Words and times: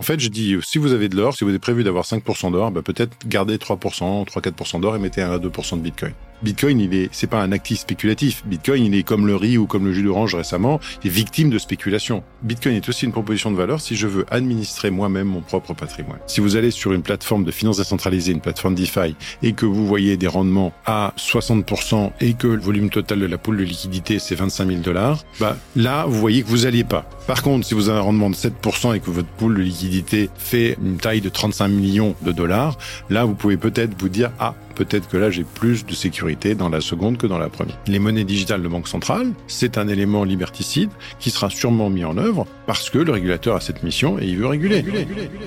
En 0.00 0.02
fait, 0.02 0.18
je 0.18 0.28
dis, 0.28 0.56
si 0.62 0.78
vous 0.78 0.94
avez 0.94 1.10
de 1.10 1.16
l'or, 1.16 1.34
si 1.34 1.44
vous 1.44 1.50
avez 1.50 1.58
prévu 1.58 1.84
d'avoir 1.84 2.06
5% 2.06 2.50
d'or, 2.52 2.70
bah, 2.70 2.80
peut-être 2.80 3.14
gardez 3.26 3.58
3%, 3.58 4.24
3-4% 4.24 4.80
d'or 4.80 4.96
et 4.96 4.98
mettez 4.98 5.20
1 5.20 5.30
à 5.30 5.38
2% 5.38 5.76
de 5.76 5.82
Bitcoin. 5.82 6.14
Bitcoin, 6.42 6.80
il 6.80 6.94
est, 6.94 7.08
c'est 7.12 7.26
pas 7.26 7.42
un 7.42 7.52
actif 7.52 7.80
spéculatif. 7.80 8.42
Bitcoin, 8.46 8.84
il 8.84 8.94
est 8.94 9.02
comme 9.02 9.26
le 9.26 9.36
riz 9.36 9.58
ou 9.58 9.66
comme 9.66 9.84
le 9.84 9.92
jus 9.92 10.02
d'orange 10.02 10.34
récemment, 10.34 10.80
il 11.02 11.08
est 11.08 11.14
victime 11.14 11.50
de 11.50 11.58
spéculation. 11.58 12.22
Bitcoin 12.42 12.76
est 12.76 12.88
aussi 12.88 13.04
une 13.04 13.12
proposition 13.12 13.50
de 13.50 13.56
valeur 13.56 13.80
si 13.80 13.96
je 13.96 14.06
veux 14.06 14.24
administrer 14.30 14.90
moi-même 14.90 15.28
mon 15.28 15.42
propre 15.42 15.74
patrimoine. 15.74 16.18
Si 16.26 16.40
vous 16.40 16.56
allez 16.56 16.70
sur 16.70 16.92
une 16.92 17.02
plateforme 17.02 17.44
de 17.44 17.50
finance 17.50 17.76
décentralisée, 17.76 18.32
une 18.32 18.40
plateforme 18.40 18.74
DeFi, 18.74 19.14
et 19.42 19.52
que 19.52 19.66
vous 19.66 19.86
voyez 19.86 20.16
des 20.16 20.26
rendements 20.26 20.72
à 20.86 21.12
60% 21.18 22.12
et 22.20 22.34
que 22.34 22.46
le 22.46 22.60
volume 22.60 22.90
total 22.90 23.20
de 23.20 23.26
la 23.26 23.38
poule 23.38 23.58
de 23.58 23.64
liquidité 23.64 24.18
c'est 24.18 24.34
25 24.34 24.68
000 24.68 24.80
dollars, 24.80 25.24
bah, 25.38 25.56
là, 25.76 26.06
vous 26.06 26.18
voyez 26.18 26.42
que 26.42 26.48
vous 26.48 26.66
alliez 26.66 26.84
pas. 26.84 27.08
Par 27.26 27.42
contre, 27.42 27.66
si 27.66 27.74
vous 27.74 27.88
avez 27.88 27.98
un 27.98 28.02
rendement 28.02 28.30
de 28.30 28.34
7% 28.34 28.94
et 28.94 29.00
que 29.00 29.10
votre 29.10 29.28
poule 29.28 29.56
de 29.56 29.62
liquidité 29.62 30.30
fait 30.36 30.76
une 30.82 30.96
taille 30.96 31.20
de 31.20 31.28
35 31.28 31.68
millions 31.68 32.14
de 32.22 32.32
dollars, 32.32 32.76
là, 33.08 33.24
vous 33.24 33.34
pouvez 33.34 33.56
peut-être 33.56 33.92
vous 33.98 34.08
dire, 34.08 34.30
ah, 34.38 34.54
peut-être 34.84 35.10
que 35.10 35.18
là 35.18 35.28
j'ai 35.28 35.44
plus 35.44 35.84
de 35.84 35.92
sécurité 35.92 36.54
dans 36.54 36.70
la 36.70 36.80
seconde 36.80 37.18
que 37.18 37.26
dans 37.26 37.36
la 37.36 37.50
première. 37.50 37.78
Les 37.86 37.98
monnaies 37.98 38.24
digitales 38.24 38.62
de 38.62 38.68
banque 38.68 38.88
centrale, 38.88 39.32
c'est 39.46 39.76
un 39.76 39.88
élément 39.88 40.24
liberticide 40.24 40.88
qui 41.18 41.28
sera 41.28 41.50
sûrement 41.50 41.90
mis 41.90 42.02
en 42.02 42.16
œuvre 42.16 42.46
parce 42.66 42.88
que 42.88 42.96
le 42.96 43.12
régulateur 43.12 43.56
a 43.56 43.60
cette 43.60 43.82
mission 43.82 44.18
et 44.18 44.24
il 44.24 44.38
veut 44.38 44.46
réguler. 44.46 44.82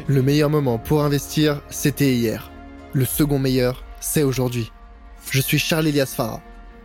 Le 0.06 0.22
meilleur 0.22 0.52
moment 0.52 0.78
pour 0.78 1.04
investir, 1.04 1.62
c'était 1.72 2.14
hier. 2.14 2.52
Le 2.94 3.06
second 3.06 3.40
meilleur, 3.40 3.84
c'est 4.00 4.22
aujourd'hui. 4.22 4.72
Je 5.32 5.42
suis 5.42 5.58
Charles 5.58 5.88
Elias 5.88 6.14
Farah, 6.16 6.42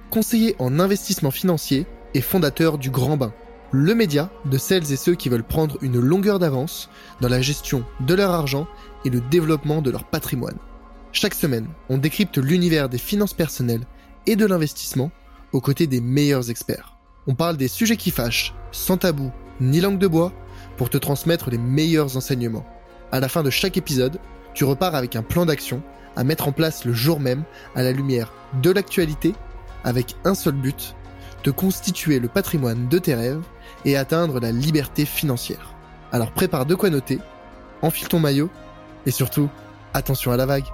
conseiller 0.09 0.57
en 0.59 0.81
investissement 0.81 1.31
financier 1.31 1.85
et 2.15 2.23
fondateur 2.23 2.79
du 2.79 2.89
Grand 2.89 3.19
Bain, 3.19 3.35
le 3.73 3.95
média 3.95 4.31
de 4.47 4.57
celles 4.57 4.91
et 4.91 4.97
ceux 4.97 5.17
qui 5.17 5.29
veulent 5.29 5.43
prendre 5.43 5.77
une 5.83 6.01
longueur 6.01 6.39
d'avance 6.39 6.89
dans 7.21 7.29
la 7.29 7.43
gestion 7.43 7.85
de 8.01 8.15
leur 8.15 8.31
argent 8.31 8.67
et 9.05 9.11
le 9.11 9.21
développement 9.21 9.83
de 9.83 9.91
leur 9.91 10.05
patrimoine. 10.05 10.57
Chaque 11.21 11.35
semaine, 11.35 11.67
on 11.89 11.99
décrypte 11.99 12.39
l'univers 12.39 12.89
des 12.89 12.97
finances 12.97 13.35
personnelles 13.35 13.85
et 14.27 14.37
de 14.37 14.47
l'investissement 14.47 15.11
aux 15.51 15.61
côtés 15.61 15.89
des 15.89 16.01
meilleurs 16.01 16.49
experts. 16.49 16.97
On 17.27 17.35
parle 17.35 17.57
des 17.57 17.67
sujets 17.67 17.97
qui 17.97 18.13
fâchent, 18.13 18.55
sans 18.71 18.99
tabou 18.99 19.33
ni 19.61 19.81
langue 19.81 19.99
de 19.99 20.07
bois, 20.07 20.33
pour 20.77 20.91
te 20.91 20.97
transmettre 20.97 21.51
les 21.51 21.59
meilleurs 21.59 22.17
enseignements. 22.17 22.65
À 23.11 23.19
la 23.19 23.29
fin 23.29 23.43
de 23.43 23.51
chaque 23.51 23.77
épisode, 23.77 24.21
tu 24.55 24.63
repars 24.63 24.95
avec 24.95 25.17
un 25.17 25.25
plan 25.25 25.45
d'action 25.45 25.83
à 26.15 26.23
mettre 26.23 26.47
en 26.47 26.53
place 26.53 26.85
le 26.85 26.93
jour 26.93 27.19
même 27.19 27.43
à 27.75 27.83
la 27.83 27.91
lumière 27.91 28.33
de 28.63 28.71
l'actualité 28.71 29.35
avec 29.83 30.15
un 30.25 30.37
seul 30.37 30.55
but, 30.55 30.95
te 31.43 31.51
constituer 31.51 32.21
le 32.21 32.29
patrimoine 32.29 32.89
de 32.89 32.99
tes 33.01 33.17
rêves 33.17 33.43
et 33.85 33.97
atteindre 33.97 34.39
la 34.39 34.53
liberté 34.53 35.05
financière. 35.05 35.75
Alors 36.13 36.31
prépare 36.31 36.65
de 36.65 36.77
quoi 36.77 36.91
noter, 36.91 37.19
enfile 37.83 38.07
ton 38.07 38.21
maillot 38.21 38.51
et 39.05 39.11
surtout, 39.11 39.49
attention 39.95 40.31
à 40.31 40.37
la 40.37 40.47
vague. 40.47 40.67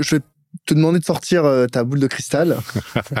Je 0.00 0.16
vais 0.16 0.22
te 0.64 0.74
demander 0.74 0.98
de 0.98 1.04
sortir 1.04 1.44
euh, 1.44 1.66
ta 1.66 1.84
boule 1.84 2.00
de 2.00 2.06
cristal, 2.06 2.58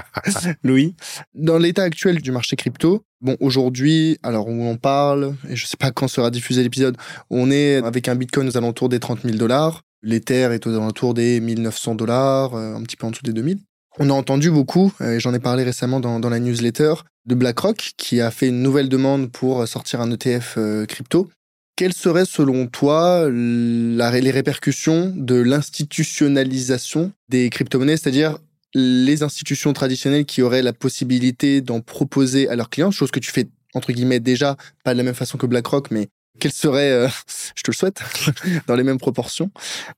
Louis. 0.62 0.94
Dans 1.34 1.58
l'état 1.58 1.82
actuel 1.82 2.22
du 2.22 2.32
marché 2.32 2.56
crypto, 2.56 3.04
bon, 3.20 3.36
aujourd'hui, 3.40 4.18
alors 4.22 4.48
où 4.48 4.62
on 4.64 4.76
parle, 4.76 5.34
et 5.48 5.56
je 5.56 5.66
sais 5.66 5.76
pas 5.76 5.90
quand 5.90 6.08
sera 6.08 6.30
diffusé 6.30 6.62
l'épisode, 6.62 6.96
on 7.30 7.50
est 7.50 7.76
avec 7.76 8.08
un 8.08 8.14
bitcoin 8.14 8.48
aux 8.48 8.56
alentours 8.56 8.88
des 8.88 9.00
30 9.00 9.22
000 9.22 9.36
dollars. 9.36 9.82
L'Ether 10.02 10.50
est 10.52 10.66
aux 10.66 10.74
alentours 10.74 11.14
des 11.14 11.40
1900 11.40 11.94
dollars, 11.94 12.54
euh, 12.54 12.74
un 12.74 12.82
petit 12.82 12.96
peu 12.96 13.06
en 13.06 13.10
dessous 13.10 13.24
des 13.24 13.32
2000. 13.32 13.58
On 13.98 14.10
a 14.10 14.12
entendu 14.12 14.50
beaucoup, 14.50 14.92
et 15.00 15.20
j'en 15.20 15.32
ai 15.32 15.38
parlé 15.38 15.62
récemment 15.62 16.00
dans, 16.00 16.20
dans, 16.20 16.28
la 16.28 16.38
newsletter, 16.38 16.94
de 17.24 17.34
BlackRock 17.34 17.92
qui 17.96 18.20
a 18.20 18.30
fait 18.30 18.48
une 18.48 18.62
nouvelle 18.62 18.90
demande 18.90 19.32
pour 19.32 19.66
sortir 19.66 20.02
un 20.02 20.10
ETF 20.10 20.54
euh, 20.58 20.84
crypto. 20.84 21.30
Quelles 21.76 21.92
seraient 21.92 22.24
selon 22.24 22.66
toi 22.66 23.28
les 23.28 24.30
répercussions 24.30 25.12
de 25.14 25.34
l'institutionnalisation 25.34 27.12
des 27.28 27.50
crypto-monnaies, 27.50 27.98
c'est-à-dire 27.98 28.38
les 28.74 29.22
institutions 29.22 29.74
traditionnelles 29.74 30.24
qui 30.24 30.40
auraient 30.42 30.62
la 30.62 30.72
possibilité 30.72 31.60
d'en 31.60 31.80
proposer 31.80 32.48
à 32.48 32.56
leurs 32.56 32.70
clients, 32.70 32.90
chose 32.90 33.10
que 33.10 33.20
tu 33.20 33.30
fais 33.30 33.48
entre 33.74 33.92
guillemets 33.92 34.20
déjà, 34.20 34.56
pas 34.84 34.92
de 34.92 34.98
la 34.98 35.04
même 35.04 35.14
façon 35.14 35.36
que 35.36 35.46
BlackRock, 35.46 35.90
mais 35.90 36.08
quel 36.40 36.52
serait, 36.52 36.90
euh, 36.90 37.08
je 37.54 37.62
te 37.62 37.70
le 37.70 37.76
souhaite, 37.76 38.00
dans 38.66 38.74
les 38.74 38.82
mêmes 38.82 38.98
proportions, 38.98 39.50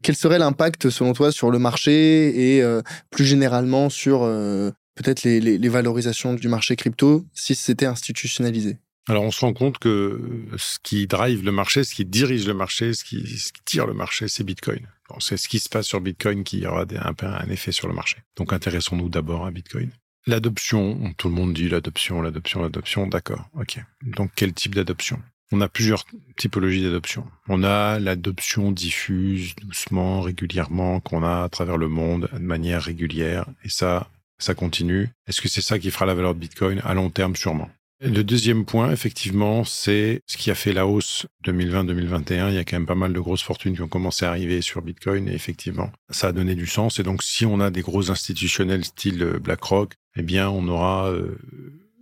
quel 0.03 0.17
serait 0.17 0.39
l'impact 0.39 0.91
selon 0.91 1.13
toi 1.13 1.33
sur 1.33 1.51
le 1.51 1.59
marché 1.59 2.57
et 2.57 2.63
euh, 2.63 2.83
plus 3.11 3.25
généralement 3.25 3.89
sur 3.89 4.23
euh, 4.25 4.71
peut-être 4.97 5.23
les 5.23 5.69
valorisations 5.69 6.35
du 6.35 6.49
marché 6.49 6.75
crypto 6.75 7.25
si 7.35 7.55
c'était 7.55 7.87
institutionnalisé? 7.87 8.79
Alors 9.09 9.23
on 9.23 9.31
se 9.31 9.41
rend 9.41 9.55
compte 9.55 9.79
que 9.79 10.21
ce 10.57 10.79
qui 10.83 11.07
drive 11.07 11.45
le 11.45 11.53
marché, 11.53 11.83
ce 11.83 11.95
qui 11.95 12.05
dirige 12.05 12.47
le 12.47 12.55
marché, 12.55 12.93
ce 12.93 13.05
qui, 13.05 13.25
tire 13.65 13.87
le 13.87 13.95
marché, 13.95 14.29
c'est 14.29 14.45
Bitcoin. 14.45 14.87
c'est 15.19 15.39
ce 15.39 15.49
qui 15.49 15.59
se 15.59 15.69
passe 15.69 15.87
sur 15.87 16.01
Bitcoin 16.01 16.45
qui 16.45 16.67
aura 16.67 16.83
un, 16.83 17.15
un 17.27 17.51
effet 17.51 17.73
sur 17.73 17.89
le 17.89 17.95
marché. 17.95 18.19
Donc 18.37 18.53
intéressons-nous 18.53 19.09
d'abord 19.09 19.47
à 19.47 19.51
Bitcoin. 19.51 19.91
L'adoption, 20.27 21.15
tout 21.17 21.29
le 21.29 21.35
monde 21.35 21.55
dit 21.55 21.71
l'adoption, 21.71 22.21
l'adoption, 22.21 22.61
l'adoption, 22.61 23.07
d'accord, 23.07 23.49
ok. 23.59 23.79
Donc 24.03 24.31
quel 24.37 24.53
type 24.53 24.75
d'adoption? 24.75 25.23
On 25.51 25.63
a 25.63 25.69
plusieurs 25.69 26.05
typologies 26.37 26.83
d'adoption. 26.83 27.27
On 27.49 27.65
a 27.65 27.99
l'adoption 27.99 28.71
diffuse, 28.71 29.57
doucement, 29.57 30.21
régulièrement, 30.21 31.01
qu'on 31.01 31.23
a 31.23 31.45
à 31.45 31.49
travers 31.49 31.79
le 31.79 31.89
monde, 31.89 32.29
de 32.31 32.39
manière 32.39 32.83
régulière, 32.83 33.47
et 33.65 33.71
ça, 33.71 34.11
ça 34.39 34.55
continue. 34.55 35.09
Est-ce 35.27 35.41
que 35.41 35.49
c'est 35.49 35.63
ça 35.63 35.79
qui 35.79 35.91
fera 35.91 36.05
la 36.05 36.13
valeur 36.13 36.35
de 36.35 36.41
Bitcoin? 36.41 36.83
À 36.85 36.93
long 36.93 37.09
terme, 37.09 37.35
sûrement. 37.35 37.71
Le 38.01 38.23
deuxième 38.23 38.65
point, 38.65 38.93
effectivement, 38.93 39.65
c'est 39.65 40.23
ce 40.27 40.37
qui 40.37 40.53
a 40.53 40.55
fait 40.55 40.73
la 40.73 40.87
hausse 40.87 41.27
2020-2021. 41.45 42.51
Il 42.51 42.55
y 42.55 42.59
a 42.59 42.65
quand 42.65 42.77
même 42.77 42.87
pas 42.87 42.95
mal 42.95 43.13
de 43.13 43.19
grosses 43.19 43.43
fortunes 43.43 43.75
qui 43.75 43.83
ont 43.83 43.89
commencé 43.89 44.25
à 44.25 44.31
arriver 44.31 44.63
sur 44.63 44.83
Bitcoin 44.83 45.29
et 45.29 45.35
effectivement, 45.35 45.91
ça 46.09 46.29
a 46.29 46.33
donné 46.33 46.55
du 46.55 46.69
sens. 46.69 47.01
Et 47.01 47.03
donc, 47.03 47.25
si 47.25 47.45
on 47.45 47.59
a 47.59 47.71
des 47.71 47.81
gros 47.81 48.13
institutionnels 48.13 48.85
style 48.85 49.21
euh, 49.25 49.39
BlackRock, 49.41 49.95
eh 50.15 50.23
bien, 50.23 50.49
on 50.49 50.69
aura, 50.69 51.11
euh, 51.11 51.39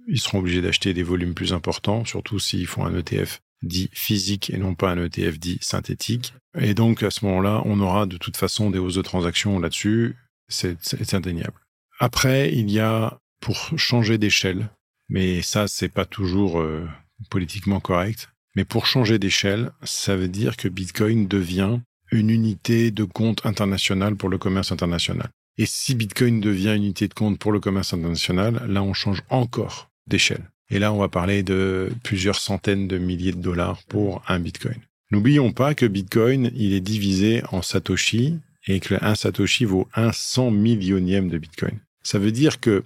ils 0.07 0.21
seront 0.21 0.41
obligés 0.41 0.61
d'acheter 0.61 0.93
des 0.93 1.03
volumes 1.03 1.33
plus 1.33 1.55
importants, 1.55 2.05
surtout 2.05 2.39
s'ils 2.39 2.67
font 2.67 2.85
un 2.85 2.95
ETF 2.95 3.41
dit 3.63 3.89
physique 3.95 4.51
et 4.51 4.59
non 4.59 4.75
pas 4.75 4.91
un 4.91 5.03
ETF 5.03 5.39
dit 5.39 5.57
synthétique. 5.63 6.35
Et 6.59 6.75
donc, 6.75 7.03
à 7.05 7.11
ce 7.11 7.25
moment-là, 7.25 7.63
on 7.65 7.81
aura 7.81 8.05
de 8.05 8.19
toute 8.19 8.37
façon 8.37 8.69
des 8.69 8.79
hausses 8.79 8.97
de 8.97 9.03
transactions 9.03 9.59
là-dessus. 9.59 10.15
C'est 10.49 11.15
indéniable. 11.15 11.59
Après, 11.99 12.53
il 12.53 12.71
y 12.71 12.81
a, 12.81 13.19
pour 13.41 13.57
changer 13.79 14.19
d'échelle, 14.19 14.69
mais 15.09 15.43
ça, 15.43 15.69
c'est 15.69 15.89
pas 15.89 16.05
toujours 16.05 16.61
euh, 16.61 16.87
politiquement 17.31 17.81
correct. 17.81 18.29
Mais 18.55 18.65
pour 18.65 18.87
changer 18.87 19.19
d'échelle, 19.19 19.71
ça 19.83 20.17
veut 20.17 20.29
dire 20.29 20.57
que 20.57 20.69
Bitcoin 20.69 21.29
devient 21.29 21.81
une 22.11 22.31
unité 22.31 22.91
de 22.91 23.05
compte 23.05 23.45
international 23.45 24.17
pour 24.17 24.29
le 24.29 24.39
commerce 24.39 24.73
international. 24.73 25.29
Et 25.59 25.67
si 25.67 25.95
Bitcoin 25.95 26.41
devient 26.41 26.75
une 26.77 26.85
unité 26.85 27.09
de 27.09 27.15
compte 27.15 27.39
pour 27.39 27.53
le 27.53 27.61
commerce 27.61 27.93
international, 27.95 28.63
là, 28.69 28.83
on 28.83 28.95
change 28.95 29.23
encore 29.31 29.91
d'échelle. 30.07 30.51
Et 30.71 30.79
là, 30.79 30.93
on 30.93 30.99
va 30.99 31.09
parler 31.09 31.43
de 31.43 31.91
plusieurs 32.03 32.37
centaines 32.37 32.89
de 32.89 32.99
milliers 32.99 33.33
de 33.33 33.41
dollars 33.41 33.83
pour 33.89 34.23
un 34.29 34.39
Bitcoin. 34.39 34.77
N'oublions 35.11 35.53
pas 35.53 35.75
que 35.75 35.87
Bitcoin, 35.87 36.51
il 36.55 36.75
est 36.75 36.81
divisé 36.81 37.43
en 37.53 37.63
Satoshi 37.63 38.39
et 38.67 38.81
que 38.81 38.97
un 39.01 39.15
Satoshi 39.15 39.65
vaut 39.65 39.89
un 39.95 40.11
cent 40.13 40.51
millionième 40.51 41.29
de 41.29 41.39
Bitcoin. 41.39 41.79
Ça 42.03 42.19
veut 42.19 42.33
dire 42.33 42.61
que 42.61 42.83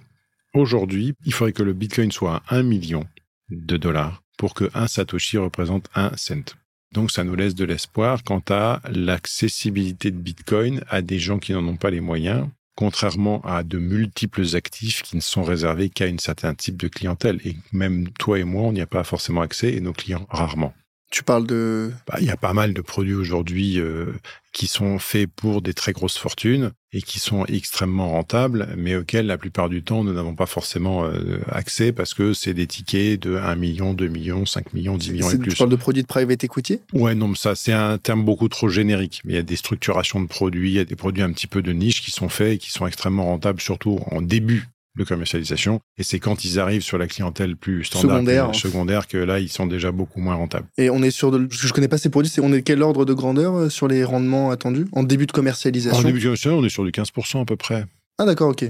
Aujourd'hui, 0.53 1.13
il 1.25 1.33
faudrait 1.33 1.53
que 1.53 1.63
le 1.63 1.71
Bitcoin 1.71 2.11
soit 2.11 2.43
à 2.47 2.57
1 2.57 2.63
million 2.63 3.07
de 3.49 3.77
dollars 3.77 4.21
pour 4.37 4.53
que 4.53 4.69
un 4.73 4.87
Satoshi 4.87 5.37
représente 5.37 5.89
un 5.95 6.11
cent. 6.17 6.55
Donc 6.93 7.09
ça 7.09 7.23
nous 7.23 7.35
laisse 7.35 7.55
de 7.55 7.63
l'espoir 7.63 8.21
quant 8.25 8.43
à 8.49 8.81
l'accessibilité 8.91 10.11
de 10.11 10.17
Bitcoin 10.17 10.83
à 10.89 11.01
des 11.01 11.19
gens 11.19 11.39
qui 11.39 11.53
n'en 11.53 11.65
ont 11.65 11.77
pas 11.77 11.89
les 11.89 12.01
moyens, 12.01 12.49
contrairement 12.75 13.41
à 13.45 13.63
de 13.63 13.77
multiples 13.77 14.57
actifs 14.57 15.03
qui 15.03 15.15
ne 15.15 15.21
sont 15.21 15.43
réservés 15.43 15.89
qu'à 15.89 16.05
un 16.05 16.17
certain 16.17 16.53
type 16.53 16.75
de 16.75 16.89
clientèle. 16.89 17.39
Et 17.45 17.55
même 17.71 18.09
toi 18.19 18.37
et 18.37 18.43
moi, 18.43 18.63
on 18.63 18.73
n'y 18.73 18.81
a 18.81 18.87
pas 18.87 19.05
forcément 19.05 19.41
accès 19.41 19.73
et 19.73 19.79
nos 19.79 19.93
clients 19.93 20.27
rarement. 20.29 20.73
Tu 21.11 21.23
parles 21.23 21.45
de... 21.45 21.91
Bah, 22.07 22.17
il 22.19 22.25
y 22.25 22.31
a 22.31 22.37
pas 22.37 22.53
mal 22.53 22.73
de 22.73 22.79
produits 22.79 23.13
aujourd'hui 23.13 23.79
euh, 23.79 24.13
qui 24.53 24.67
sont 24.67 24.97
faits 24.97 25.29
pour 25.29 25.61
des 25.61 25.73
très 25.73 25.91
grosses 25.91 26.17
fortunes 26.17 26.71
et 26.93 27.01
qui 27.01 27.19
sont 27.19 27.45
extrêmement 27.45 28.11
rentables, 28.11 28.69
mais 28.77 28.95
auxquels 28.95 29.25
la 29.25 29.37
plupart 29.37 29.67
du 29.67 29.83
temps 29.83 30.05
nous 30.05 30.13
n'avons 30.13 30.35
pas 30.35 30.45
forcément 30.45 31.03
euh, 31.03 31.39
accès 31.49 31.91
parce 31.91 32.13
que 32.13 32.33
c'est 32.33 32.53
des 32.53 32.65
tickets 32.65 33.21
de 33.21 33.35
1 33.35 33.55
million, 33.55 33.93
2 33.93 34.07
millions, 34.07 34.45
5 34.45 34.73
millions, 34.73 34.95
10 34.97 35.11
millions 35.11 35.29
et 35.29 35.37
plus. 35.37 35.51
Tu 35.51 35.57
parles 35.57 35.69
de 35.69 35.75
produits 35.75 36.01
de 36.01 36.07
private 36.07 36.45
equity? 36.45 36.79
Ouais, 36.93 37.13
non, 37.13 37.27
mais 37.27 37.35
ça 37.35 37.55
c'est 37.55 37.73
un 37.73 37.97
terme 37.97 38.23
beaucoup 38.23 38.47
trop 38.47 38.69
générique. 38.69 39.21
Il 39.25 39.33
y 39.33 39.37
a 39.37 39.43
des 39.43 39.57
structurations 39.57 40.21
de 40.21 40.27
produits, 40.27 40.71
il 40.71 40.75
y 40.75 40.79
a 40.79 40.85
des 40.85 40.95
produits 40.95 41.23
un 41.23 41.33
petit 41.33 41.47
peu 41.47 41.61
de 41.61 41.73
niche 41.73 42.01
qui 42.01 42.11
sont 42.11 42.29
faits 42.29 42.53
et 42.53 42.57
qui 42.57 42.71
sont 42.71 42.87
extrêmement 42.87 43.25
rentables, 43.25 43.59
surtout 43.59 43.99
en 44.11 44.21
début 44.21 44.69
de 45.03 45.07
commercialisation. 45.07 45.79
Et 45.97 46.03
c'est 46.03 46.19
quand 46.19 46.45
ils 46.45 46.59
arrivent 46.59 46.81
sur 46.81 46.97
la 46.97 47.07
clientèle 47.07 47.55
plus 47.55 47.83
standard, 47.83 48.17
secondaire, 48.17 48.51
que, 48.51 48.57
secondaire, 48.57 49.07
que 49.07 49.17
là, 49.17 49.39
ils 49.39 49.49
sont 49.49 49.67
déjà 49.67 49.91
beaucoup 49.91 50.19
moins 50.19 50.35
rentables. 50.35 50.67
Et 50.77 50.89
on 50.89 51.03
est 51.03 51.11
sur 51.11 51.31
de, 51.31 51.47
ce 51.51 51.61
que 51.61 51.67
je 51.67 51.73
connais 51.73 51.87
pas 51.87 51.97
ces 51.97 52.09
produits, 52.09 52.31
c'est 52.31 52.41
on 52.41 52.53
est 52.53 52.61
quel 52.61 52.81
ordre 52.81 53.05
de 53.05 53.13
grandeur 53.13 53.55
euh, 53.55 53.69
sur 53.69 53.87
les 53.87 54.03
rendements 54.03 54.51
attendus? 54.51 54.87
En 54.93 55.03
début 55.03 55.27
de 55.27 55.31
commercialisation? 55.31 55.99
En 55.99 56.03
début 56.03 56.19
de 56.19 56.23
commercialisation, 56.23 56.59
on 56.59 56.65
est 56.65 56.69
sur 56.69 56.83
du 56.83 56.91
15% 56.91 57.41
à 57.41 57.45
peu 57.45 57.55
près. 57.55 57.85
Ah 58.17 58.25
d'accord, 58.25 58.49
ok. 58.49 58.65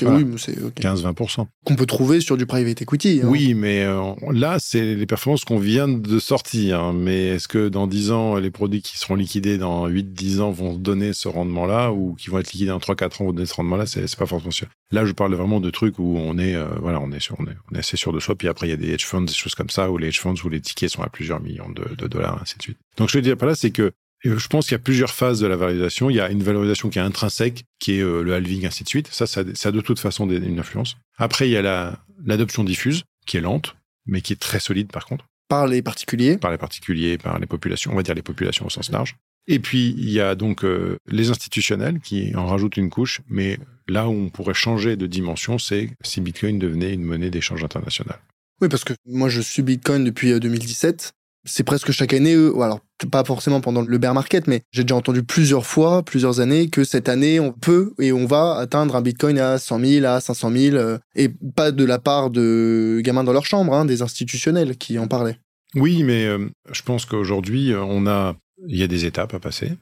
Voilà. 0.00 0.18
oui, 0.18 0.34
c'est 0.38 0.60
ok. 0.62 0.74
15-20%. 0.80 1.46
qu'on 1.64 1.76
peut 1.76 1.86
trouver 1.86 2.20
sur 2.20 2.36
du 2.36 2.46
private 2.46 2.80
equity. 2.82 3.20
hein. 3.22 3.28
Oui, 3.28 3.54
mais 3.54 3.82
euh, 3.82 4.12
là, 4.32 4.56
c'est 4.58 4.94
les 4.94 5.06
performances 5.06 5.44
qu'on 5.44 5.58
vient 5.58 5.88
de 5.88 6.18
sortir. 6.18 6.80
hein. 6.80 6.92
Mais 6.92 7.26
est-ce 7.28 7.48
que 7.48 7.68
dans 7.68 7.86
10 7.86 8.10
ans, 8.10 8.36
les 8.36 8.50
produits 8.50 8.82
qui 8.82 8.98
seront 8.98 9.14
liquidés 9.14 9.58
dans 9.58 9.88
8-10 9.88 10.40
ans 10.40 10.50
vont 10.50 10.74
donner 10.74 11.12
ce 11.12 11.28
rendement-là 11.28 11.92
ou 11.92 12.14
qui 12.14 12.30
vont 12.30 12.38
être 12.38 12.52
liquidés 12.52 12.70
dans 12.70 12.78
3-4 12.78 13.22
ans 13.22 13.24
vont 13.26 13.32
donner 13.32 13.46
ce 13.46 13.54
rendement-là? 13.54 13.86
C'est 13.86 14.16
pas 14.16 14.26
forcément 14.26 14.50
sûr. 14.50 14.66
Là, 14.92 15.04
je 15.04 15.12
parle 15.12 15.34
vraiment 15.34 15.60
de 15.60 15.70
trucs 15.70 15.98
où 15.98 16.16
on 16.18 16.38
est, 16.38 16.54
euh, 16.54 16.66
voilà, 16.80 17.00
on 17.00 17.10
est, 17.12 17.20
sûr, 17.20 17.36
on, 17.38 17.44
est, 17.46 17.56
on 17.70 17.74
est 17.74 17.78
assez 17.78 17.96
sûr 17.96 18.12
de 18.12 18.20
soi. 18.20 18.34
Puis 18.34 18.48
après, 18.48 18.66
il 18.66 18.70
y 18.70 18.74
a 18.74 18.76
des 18.76 18.90
hedge 18.92 19.04
funds, 19.06 19.22
des 19.22 19.32
choses 19.32 19.54
comme 19.54 19.70
ça, 19.70 19.90
où 19.90 19.96
les 19.98 20.08
hedge 20.08 20.20
funds, 20.20 20.34
où 20.44 20.48
les 20.48 20.60
tickets 20.60 20.90
sont 20.90 21.02
à 21.02 21.08
plusieurs 21.08 21.40
millions 21.40 21.70
de, 21.70 21.94
de 21.96 22.06
dollars, 22.08 22.38
ainsi 22.42 22.56
de 22.58 22.62
suite. 22.62 22.78
Donc, 22.98 23.08
je 23.10 23.16
veux 23.18 23.22
dire 23.22 23.36
par 23.38 23.48
là, 23.48 23.54
c'est 23.54 23.70
que 23.70 23.92
je 24.24 24.46
pense 24.48 24.66
qu'il 24.66 24.72
y 24.72 24.76
a 24.76 24.78
plusieurs 24.78 25.12
phases 25.12 25.40
de 25.40 25.46
la 25.46 25.56
valorisation. 25.56 26.10
Il 26.10 26.16
y 26.16 26.20
a 26.20 26.30
une 26.30 26.42
valorisation 26.42 26.88
qui 26.90 26.98
est 26.98 27.02
intrinsèque, 27.02 27.64
qui 27.78 27.98
est 27.98 28.02
euh, 28.02 28.22
le 28.22 28.34
halving, 28.34 28.66
ainsi 28.66 28.84
de 28.84 28.88
suite. 28.88 29.08
Ça, 29.10 29.26
ça, 29.26 29.42
ça 29.54 29.68
a 29.70 29.72
de 29.72 29.80
toute 29.80 29.98
façon 29.98 30.26
des- 30.26 30.36
une 30.36 30.58
influence. 30.60 30.96
Après, 31.18 31.48
il 31.48 31.52
y 31.52 31.56
a 31.56 31.62
la- 31.62 31.98
l'adoption 32.24 32.64
diffuse, 32.64 33.02
qui 33.26 33.36
est 33.36 33.40
lente, 33.40 33.76
mais 34.06 34.20
qui 34.20 34.32
est 34.32 34.36
très 34.40 34.60
solide 34.60 34.90
par 34.92 35.06
contre, 35.06 35.26
Par 35.48 35.66
les 35.66 35.82
particuliers. 35.82 36.36
par 36.38 36.50
les 36.50 36.58
particuliers, 36.58 37.18
par 37.18 37.38
les 37.38 37.46
populations, 37.46 37.92
on 37.92 37.96
va 37.96 38.02
dire 38.02 38.14
les 38.14 38.22
populations 38.22 38.66
au 38.66 38.70
sens 38.70 38.90
large. 38.90 39.16
Et 39.48 39.58
puis, 39.58 39.94
il 39.98 40.08
y 40.10 40.20
a 40.20 40.36
donc 40.36 40.64
euh, 40.64 40.96
les 41.08 41.30
institutionnels 41.30 41.98
qui 42.00 42.34
en 42.36 42.46
rajoutent 42.46 42.76
une 42.76 42.90
couche, 42.90 43.20
mais 43.28 43.58
là 43.88 44.08
où 44.08 44.12
on 44.12 44.28
pourrait 44.30 44.54
changer 44.54 44.94
de 44.96 45.06
dimension, 45.08 45.58
c'est 45.58 45.90
si 46.04 46.20
Bitcoin 46.20 46.60
devenait 46.60 46.92
une 46.94 47.02
monnaie 47.02 47.30
d'échange 47.30 47.64
international. 47.64 48.20
Oui, 48.60 48.68
parce 48.68 48.84
que 48.84 48.92
moi, 49.04 49.28
je 49.28 49.40
suis 49.40 49.62
Bitcoin 49.62 50.04
depuis 50.04 50.30
euh, 50.32 50.38
2017. 50.38 51.12
C'est 51.44 51.64
presque 51.64 51.90
chaque 51.90 52.12
année, 52.12 52.34
alors 52.34 52.80
pas 53.10 53.24
forcément 53.24 53.60
pendant 53.60 53.82
le 53.82 53.98
bear 53.98 54.14
market, 54.14 54.46
mais 54.46 54.62
j'ai 54.70 54.84
déjà 54.84 54.96
entendu 54.96 55.22
plusieurs 55.22 55.66
fois, 55.66 56.02
plusieurs 56.02 56.40
années, 56.40 56.68
que 56.68 56.84
cette 56.84 57.08
année, 57.08 57.40
on 57.40 57.52
peut 57.52 57.94
et 57.98 58.12
on 58.12 58.26
va 58.26 58.56
atteindre 58.56 58.96
un 58.96 59.02
Bitcoin 59.02 59.38
à 59.38 59.58
100 59.58 59.80
000, 59.80 60.06
à 60.06 60.20
500 60.20 60.50
000, 60.50 60.76
euh, 60.76 60.98
et 61.14 61.28
pas 61.28 61.72
de 61.72 61.84
la 61.84 61.98
part 61.98 62.30
de 62.30 63.00
gamins 63.02 63.24
dans 63.24 63.32
leur 63.32 63.46
chambre, 63.46 63.74
hein, 63.74 63.84
des 63.84 64.02
institutionnels 64.02 64.76
qui 64.76 64.98
en 64.98 65.08
parlaient. 65.08 65.38
Oui, 65.74 66.02
mais 66.02 66.26
euh, 66.26 66.48
je 66.70 66.82
pense 66.82 67.06
qu'aujourd'hui, 67.06 67.72
euh, 67.72 67.82
on 67.82 68.06
a, 68.06 68.36
il 68.68 68.76
y 68.76 68.82
a 68.82 68.88
des 68.88 69.04
étapes 69.04 69.34
à 69.34 69.40
passer. 69.40 69.72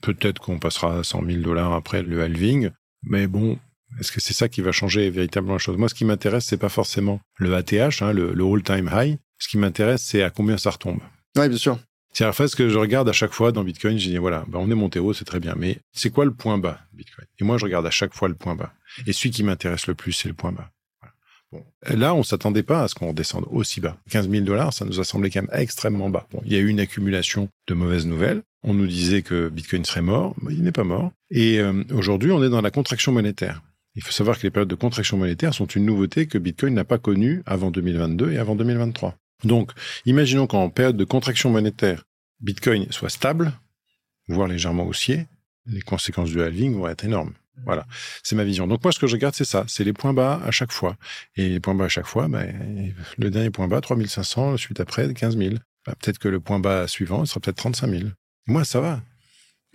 Peut-être 0.00 0.40
qu'on 0.40 0.58
passera 0.58 1.00
à 1.00 1.04
100 1.04 1.24
000 1.26 1.38
dollars 1.40 1.72
après 1.72 2.02
le 2.02 2.22
halving, 2.22 2.70
mais 3.02 3.26
bon, 3.26 3.58
est-ce 4.00 4.12
que 4.12 4.20
c'est 4.20 4.34
ça 4.34 4.48
qui 4.48 4.62
va 4.62 4.72
changer 4.72 5.10
véritablement 5.10 5.54
la 5.54 5.58
chose 5.58 5.76
Moi, 5.76 5.88
ce 5.88 5.94
qui 5.94 6.04
m'intéresse, 6.04 6.46
c'est 6.46 6.56
pas 6.56 6.68
forcément 6.68 7.20
le 7.36 7.54
ATH, 7.54 8.00
hein, 8.00 8.12
le 8.12 8.44
all-time 8.44 8.88
high. 8.92 9.18
Ce 9.42 9.48
qui 9.48 9.58
m'intéresse, 9.58 10.02
c'est 10.02 10.22
à 10.22 10.30
combien 10.30 10.56
ça 10.56 10.70
retombe. 10.70 11.00
Oui, 11.36 11.48
bien 11.48 11.58
sûr. 11.58 11.76
C'est 12.12 12.30
fait 12.32 12.46
ce 12.46 12.54
que 12.54 12.68
je 12.68 12.78
regarde 12.78 13.08
à 13.08 13.12
chaque 13.12 13.32
fois 13.32 13.50
dans 13.50 13.64
Bitcoin. 13.64 13.98
Je 13.98 14.08
dis 14.08 14.16
voilà, 14.16 14.44
bah, 14.46 14.60
on 14.62 14.70
est 14.70 14.76
monté 14.76 15.00
haut, 15.00 15.12
c'est 15.12 15.24
très 15.24 15.40
bien, 15.40 15.56
mais 15.58 15.80
c'est 15.90 16.10
quoi 16.10 16.24
le 16.24 16.32
point 16.32 16.58
bas 16.58 16.78
Bitcoin? 16.92 17.26
Et 17.40 17.44
moi, 17.44 17.58
je 17.58 17.64
regarde 17.64 17.84
à 17.84 17.90
chaque 17.90 18.14
fois 18.14 18.28
le 18.28 18.36
point 18.36 18.54
bas. 18.54 18.72
Et 19.04 19.12
celui 19.12 19.30
qui 19.30 19.42
m'intéresse 19.42 19.88
le 19.88 19.96
plus, 19.96 20.12
c'est 20.12 20.28
le 20.28 20.34
point 20.34 20.52
bas. 20.52 20.70
Voilà. 21.00 21.14
Bon. 21.50 21.64
Là, 21.98 22.14
on 22.14 22.22
s'attendait 22.22 22.62
pas 22.62 22.84
à 22.84 22.88
ce 22.88 22.94
qu'on 22.94 23.08
redescende 23.08 23.46
aussi 23.50 23.80
bas. 23.80 23.96
15 24.10 24.30
000 24.30 24.44
dollars, 24.44 24.72
ça 24.72 24.84
nous 24.84 25.00
a 25.00 25.04
semblé 25.04 25.28
quand 25.28 25.42
même 25.42 25.60
extrêmement 25.60 26.08
bas. 26.08 26.28
Bon, 26.30 26.40
il 26.44 26.52
y 26.52 26.54
a 26.54 26.60
eu 26.60 26.68
une 26.68 26.78
accumulation 26.78 27.48
de 27.66 27.74
mauvaises 27.74 28.06
nouvelles. 28.06 28.42
On 28.62 28.74
nous 28.74 28.86
disait 28.86 29.22
que 29.22 29.48
Bitcoin 29.48 29.84
serait 29.84 30.02
mort, 30.02 30.36
mais 30.40 30.54
il 30.54 30.62
n'est 30.62 30.70
pas 30.70 30.84
mort. 30.84 31.10
Et 31.32 31.58
euh, 31.58 31.82
aujourd'hui, 31.92 32.30
on 32.30 32.44
est 32.44 32.48
dans 32.50 32.60
la 32.60 32.70
contraction 32.70 33.10
monétaire. 33.10 33.60
Il 33.94 34.02
faut 34.02 34.12
savoir 34.12 34.38
que 34.38 34.44
les 34.44 34.50
périodes 34.50 34.70
de 34.70 34.74
contraction 34.74 35.18
monétaire 35.18 35.52
sont 35.52 35.66
une 35.66 35.84
nouveauté 35.84 36.26
que 36.26 36.38
Bitcoin 36.38 36.74
n'a 36.74 36.84
pas 36.84 36.98
connue 36.98 37.42
avant 37.44 37.70
2022 37.70 38.32
et 38.32 38.38
avant 38.38 38.54
2023. 38.54 39.16
Donc, 39.44 39.72
imaginons 40.06 40.46
qu'en 40.46 40.70
période 40.70 40.96
de 40.96 41.04
contraction 41.04 41.50
monétaire, 41.50 42.04
Bitcoin 42.40 42.86
soit 42.90 43.10
stable, 43.10 43.52
voire 44.28 44.48
légèrement 44.48 44.84
haussier, 44.84 45.26
les 45.66 45.80
conséquences 45.80 46.30
du 46.30 46.42
halving 46.42 46.74
vont 46.74 46.88
être 46.88 47.04
énormes. 47.04 47.34
Voilà, 47.64 47.86
c'est 48.22 48.34
ma 48.34 48.44
vision. 48.44 48.66
Donc 48.66 48.82
moi, 48.82 48.92
ce 48.92 48.98
que 48.98 49.06
je 49.06 49.14
regarde, 49.14 49.34
c'est 49.34 49.44
ça, 49.44 49.64
c'est 49.68 49.84
les 49.84 49.92
points 49.92 50.14
bas 50.14 50.40
à 50.44 50.50
chaque 50.50 50.72
fois. 50.72 50.96
Et 51.36 51.48
les 51.48 51.60
points 51.60 51.74
bas 51.74 51.84
à 51.84 51.88
chaque 51.88 52.06
fois, 52.06 52.26
ben, 52.26 52.92
le 53.18 53.30
dernier 53.30 53.50
point 53.50 53.68
bas, 53.68 53.80
3500, 53.80 54.52
le 54.52 54.56
suite 54.56 54.80
après, 54.80 55.12
15 55.12 55.36
000. 55.36 55.54
Ben, 55.86 55.94
peut-être 56.00 56.18
que 56.18 56.28
le 56.28 56.40
point 56.40 56.58
bas 56.58 56.88
suivant, 56.88 57.24
ce 57.24 57.30
sera 57.30 57.40
peut-être 57.40 57.58
35 57.58 57.90
000. 57.90 58.02
Moi, 58.46 58.64
ça 58.64 58.80
va. 58.80 59.02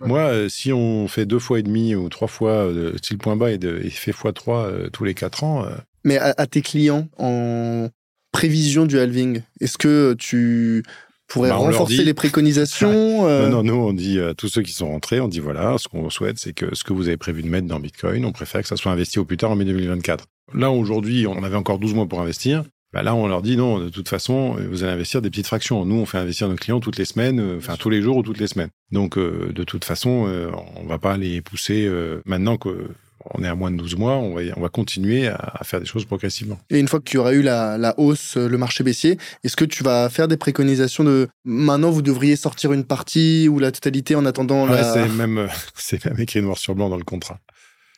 Ouais. 0.00 0.08
Moi, 0.08 0.20
euh, 0.20 0.48
si 0.48 0.72
on 0.72 1.08
fait 1.08 1.24
deux 1.24 1.38
fois 1.38 1.58
et 1.58 1.62
demi 1.62 1.94
ou 1.94 2.08
trois 2.08 2.28
fois, 2.28 2.50
euh, 2.50 2.94
si 3.02 3.14
le 3.14 3.18
point 3.18 3.36
bas 3.36 3.50
est, 3.50 3.58
de, 3.58 3.78
fait 3.88 4.12
fois 4.12 4.32
trois 4.32 4.66
euh, 4.66 4.90
tous 4.90 5.04
les 5.04 5.14
quatre 5.14 5.42
ans, 5.44 5.64
euh, 5.64 5.74
Mais 6.04 6.18
à, 6.18 6.34
à 6.36 6.46
tes 6.46 6.62
clients, 6.62 7.08
en 7.16 7.88
prévision 8.32 8.86
du 8.86 8.98
halving, 8.98 9.42
est-ce 9.60 9.78
que 9.78 10.14
tu 10.18 10.82
pourrais 11.26 11.50
Bah, 11.50 11.56
renforcer 11.56 11.98
dit- 11.98 12.04
les 12.04 12.14
préconisations 12.14 12.90
euh, 13.26 13.48
Non, 13.48 13.62
non, 13.62 13.74
nous, 13.74 13.74
on 13.88 13.92
dit 13.92 14.20
à 14.20 14.34
tous 14.34 14.48
ceux 14.48 14.62
qui 14.62 14.72
sont 14.72 14.88
rentrés, 14.88 15.20
on 15.20 15.28
dit 15.28 15.40
voilà, 15.40 15.76
ce 15.78 15.88
qu'on 15.88 16.08
souhaite, 16.10 16.38
c'est 16.38 16.52
que 16.52 16.74
ce 16.74 16.84
que 16.84 16.92
vous 16.92 17.08
avez 17.08 17.16
prévu 17.16 17.42
de 17.42 17.48
mettre 17.48 17.66
dans 17.66 17.80
Bitcoin, 17.80 18.24
on 18.24 18.32
préfère 18.32 18.62
que 18.62 18.68
ça 18.68 18.76
soit 18.76 18.92
investi 18.92 19.18
au 19.18 19.24
plus 19.24 19.36
tard 19.36 19.50
en 19.50 19.56
mai 19.56 19.64
2024. 19.64 20.24
Là, 20.54 20.70
aujourd'hui, 20.70 21.26
on 21.26 21.42
avait 21.42 21.56
encore 21.56 21.78
12 21.78 21.94
mois 21.94 22.06
pour 22.06 22.20
investir. 22.20 22.64
Bah 22.94 23.02
là, 23.02 23.14
on 23.14 23.26
leur 23.28 23.42
dit 23.42 23.58
non, 23.58 23.80
de 23.80 23.90
toute 23.90 24.08
façon, 24.08 24.56
vous 24.70 24.82
allez 24.82 24.92
investir 24.94 25.20
des 25.20 25.28
petites 25.28 25.46
fractions. 25.46 25.84
Nous, 25.84 25.96
on 25.96 26.06
fait 26.06 26.16
investir 26.16 26.48
nos 26.48 26.54
clients 26.54 26.80
toutes 26.80 26.96
les 26.96 27.04
semaines, 27.04 27.38
euh, 27.38 27.58
enfin 27.58 27.76
tous 27.76 27.90
les 27.90 28.00
jours 28.00 28.16
ou 28.16 28.22
toutes 28.22 28.38
les 28.40 28.46
semaines. 28.46 28.70
Donc, 28.92 29.18
euh, 29.18 29.52
de 29.54 29.62
toute 29.62 29.84
façon, 29.84 30.24
euh, 30.26 30.50
on 30.76 30.86
va 30.86 30.96
pas 30.98 31.18
les 31.18 31.42
pousser 31.42 31.84
euh, 31.86 32.22
maintenant 32.24 32.56
que 32.56 32.88
on 33.34 33.42
est 33.42 33.48
à 33.48 33.54
moins 33.54 33.70
de 33.70 33.76
12 33.76 33.96
mois, 33.96 34.16
on 34.16 34.34
va, 34.34 34.42
on 34.56 34.60
va 34.60 34.68
continuer 34.68 35.28
à, 35.28 35.36
à 35.36 35.64
faire 35.64 35.80
des 35.80 35.86
choses 35.86 36.04
progressivement. 36.04 36.58
Et 36.70 36.78
une 36.78 36.88
fois 36.88 36.98
que 37.00 37.04
tu 37.04 37.18
auras 37.18 37.32
eu 37.32 37.42
la, 37.42 37.78
la 37.78 37.98
hausse, 37.98 38.36
euh, 38.36 38.48
le 38.48 38.58
marché 38.58 38.84
baissier, 38.84 39.18
est-ce 39.44 39.56
que 39.56 39.64
tu 39.64 39.82
vas 39.82 40.08
faire 40.08 40.28
des 40.28 40.36
préconisations 40.36 41.04
de 41.04 41.28
maintenant 41.44 41.90
vous 41.90 42.02
devriez 42.02 42.36
sortir 42.36 42.72
une 42.72 42.84
partie 42.84 43.48
ou 43.48 43.58
la 43.58 43.72
totalité 43.72 44.14
en 44.14 44.24
attendant 44.26 44.68
Ouais, 44.68 44.76
la... 44.76 44.92
c'est 44.92 45.08
même, 45.08 45.38
euh, 45.38 45.48
c'est 45.74 46.04
même 46.04 46.18
écrit 46.20 46.42
noir 46.42 46.58
sur 46.58 46.74
blanc 46.74 46.88
dans 46.88 46.96
le 46.96 47.04
contrat. 47.04 47.38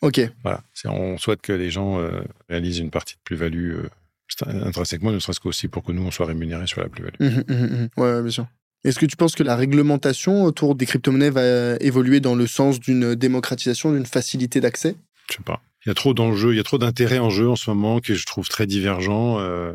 Ok, 0.02 0.20
Voilà. 0.42 0.62
On 0.86 1.18
souhaite 1.18 1.42
que 1.42 1.52
les 1.52 1.70
gens 1.70 2.00
euh, 2.00 2.22
réalisent 2.48 2.78
une 2.78 2.90
partie 2.90 3.14
de 3.16 3.20
plus-value 3.22 3.74
euh, 3.74 3.88
intrinsèquement, 4.64 5.12
ne 5.12 5.18
serait-ce 5.18 5.40
qu'aussi 5.40 5.68
pour 5.68 5.82
que 5.82 5.92
nous, 5.92 6.02
on 6.02 6.10
soit 6.10 6.26
rémunérés 6.26 6.66
sur 6.66 6.80
la 6.80 6.88
plus-value. 6.88 7.16
Mhm, 7.20 7.44
mhm. 7.48 7.88
Ouais, 7.98 8.14
ouais, 8.14 8.22
bien 8.22 8.30
sûr. 8.30 8.46
Est-ce 8.82 8.98
que 8.98 9.04
tu 9.04 9.16
penses 9.16 9.34
que 9.34 9.42
la 9.42 9.56
réglementation 9.56 10.44
autour 10.44 10.74
des 10.74 10.86
crypto-monnaies 10.86 11.28
va 11.28 11.76
évoluer 11.80 12.20
dans 12.20 12.34
le 12.34 12.46
sens 12.46 12.80
d'une 12.80 13.14
démocratisation, 13.14 13.92
d'une 13.92 14.06
facilité 14.06 14.60
d'accès? 14.60 14.96
Je 15.30 15.36
sais 15.36 15.42
pas. 15.42 15.60
Il 15.86 15.88
y 15.88 15.92
a 15.92 15.94
trop 15.94 16.12
d'enjeux, 16.12 16.52
il 16.52 16.58
y 16.58 16.60
a 16.60 16.62
trop 16.62 16.76
d'intérêts 16.76 17.20
en 17.20 17.30
jeu 17.30 17.48
en 17.48 17.56
ce 17.56 17.70
moment 17.70 18.00
que 18.00 18.12
je 18.12 18.26
trouve 18.26 18.46
très 18.48 18.66
divergents 18.66 19.38
euh, 19.40 19.72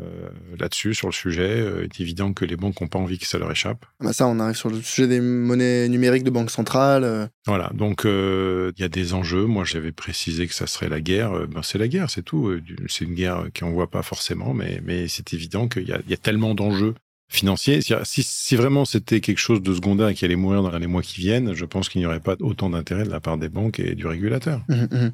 là-dessus, 0.56 0.94
sur 0.94 1.08
le 1.08 1.12
sujet. 1.12 1.50
Euh, 1.50 1.80
il 1.80 1.84
est 1.86 2.00
évident 2.00 2.32
que 2.32 2.44
les 2.44 2.54
banques 2.54 2.80
n'ont 2.80 2.86
pas 2.86 3.00
envie 3.00 3.18
que 3.18 3.26
ça 3.26 3.38
leur 3.38 3.50
échappe. 3.50 3.84
Bah 4.00 4.12
Ça, 4.12 4.28
on 4.28 4.38
arrive 4.38 4.54
sur 4.54 4.70
le 4.70 4.80
sujet 4.82 5.08
des 5.08 5.20
monnaies 5.20 5.88
numériques 5.88 6.22
de 6.22 6.30
banque 6.30 6.52
centrale. 6.52 7.02
euh. 7.02 7.26
Voilà, 7.46 7.72
donc 7.74 8.04
euh, 8.06 8.70
il 8.76 8.82
y 8.82 8.84
a 8.84 8.88
des 8.88 9.14
enjeux. 9.14 9.46
Moi, 9.46 9.64
j'avais 9.64 9.90
précisé 9.90 10.46
que 10.46 10.54
ça 10.54 10.68
serait 10.68 10.88
la 10.88 11.00
guerre. 11.00 11.48
Ben, 11.48 11.62
c'est 11.64 11.78
la 11.78 11.88
guerre, 11.88 12.08
c'est 12.08 12.22
tout. 12.22 12.56
C'est 12.86 13.04
une 13.04 13.14
guerre 13.14 13.46
qu'on 13.58 13.72
voit 13.72 13.90
pas 13.90 14.02
forcément, 14.02 14.54
mais, 14.54 14.80
mais 14.84 15.08
c'est 15.08 15.34
évident 15.34 15.66
qu'il 15.66 15.82
y 15.88 16.10
y 16.10 16.14
a 16.14 16.16
tellement 16.18 16.54
d'enjeux 16.54 16.94
financiers. 17.28 17.80
C'est-à-dire, 17.82 18.06
Si, 18.06 18.22
si 18.22 18.54
vraiment 18.54 18.84
c'était 18.84 19.20
quelque 19.20 19.38
chose 19.38 19.60
de 19.60 19.74
secondaire 19.74 20.14
qui 20.14 20.24
allait 20.24 20.36
mourir 20.36 20.62
dans 20.62 20.78
les 20.78 20.86
mois 20.86 21.02
qui 21.02 21.20
viennent, 21.20 21.52
je 21.52 21.64
pense 21.64 21.88
qu'il 21.88 22.00
n'y 22.00 22.06
aurait 22.06 22.20
pas 22.20 22.36
autant 22.38 22.70
d'intérêt 22.70 23.02
de 23.02 23.10
la 23.10 23.18
part 23.18 23.38
des 23.38 23.48
banques 23.48 23.80
et 23.80 23.96
du 23.96 24.06
régulateur. 24.06 24.62
Mhm, 24.68 24.88
mhm. 24.92 25.12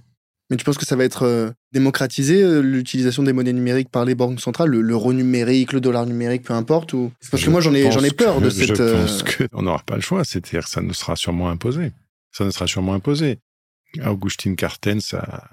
Mais 0.53 0.59
tu 0.59 0.65
penses 0.67 0.77
que 0.77 0.85
ça 0.85 0.97
va 0.97 1.05
être 1.05 1.23
euh, 1.23 1.51
démocratisé, 1.73 2.43
euh, 2.43 2.61
l'utilisation 2.61 3.23
des 3.23 3.33
monnaies 3.33 3.55
numériques 3.55 3.89
par 3.89 4.05
les 4.05 4.15
banques 4.15 4.39
centrales, 4.39 4.69
le- 4.69 4.83
l'euro 4.83 5.15
numérique, 5.15 5.73
le 5.73 5.81
dollar 5.81 6.05
numérique, 6.05 6.43
peu 6.43 6.53
importe 6.53 6.93
ou... 6.93 7.11
Parce 7.21 7.31
que 7.31 7.37
Je 7.39 7.51
moi, 7.51 7.63
j'en 7.63 7.73
ai, 7.73 7.91
j'en 7.91 8.05
ai 8.05 8.11
peur 8.11 8.37
que- 8.39 8.45
de 8.45 8.51
Je 8.51 8.67
cette... 8.67 8.81
euh, 8.81 9.01
pense 9.07 9.23
qu'on 9.23 9.63
n'aura 9.63 9.83
pas 9.87 9.95
le 9.97 10.03
choix. 10.03 10.25
C'est-à-dire 10.25 10.65
que 10.65 10.71
ça 10.71 10.83
nous 10.83 10.93
sera 10.93 11.17
sûrement 11.17 11.49
imposé. 11.49 11.93
Ça 12.33 12.45
nous 12.45 12.51
sera 12.53 12.67
sûrement 12.67 12.93
imposé. 12.93 13.39
Augustin 14.07 14.55
Cartens 14.55 15.15
a, 15.15 15.49